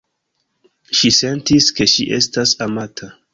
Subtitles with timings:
[0.99, 3.13] Ŝi sentis, ke ŝi estas amata.